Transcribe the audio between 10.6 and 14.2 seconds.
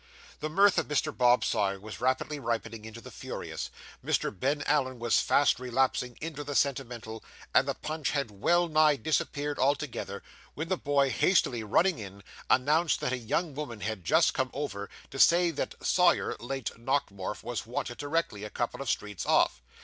the boy hastily running in, announced that a young woman had